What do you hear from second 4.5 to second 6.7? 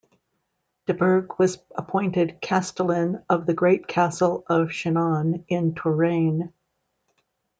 Chinon in Touraine.